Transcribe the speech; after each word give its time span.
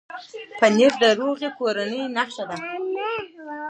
پنېر 0.59 0.93
د 1.01 1.03
روغې 1.19 1.49
کورنۍ 1.57 2.01
نښه 2.15 2.43
ده. 2.49 2.57